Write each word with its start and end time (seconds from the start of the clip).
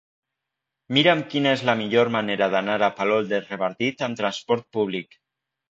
Mira'm 0.97 1.21
quina 1.33 1.51
és 1.59 1.65
la 1.71 1.75
millor 1.83 2.11
manera 2.17 2.49
d'anar 2.57 2.81
a 2.89 2.93
Palol 3.03 3.31
de 3.35 3.45
Revardit 3.47 4.07
amb 4.11 4.25
trasport 4.25 4.69
públic. 4.79 5.21